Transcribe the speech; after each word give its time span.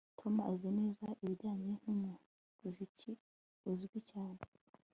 Tom 0.19 0.33
azi 0.51 0.69
neza 0.79 1.07
ibijyanye 1.23 1.71
numuziki 1.83 3.11
uzwi 3.71 3.99
cyane 4.11 4.41